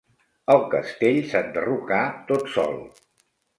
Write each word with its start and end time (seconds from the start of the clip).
El 0.53 0.63
castell 0.71 1.19
s'enderrocà 1.35 2.01
tot 2.35 2.53
sol. 2.57 2.83